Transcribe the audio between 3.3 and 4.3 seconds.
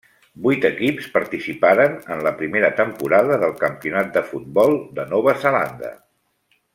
del Campionat de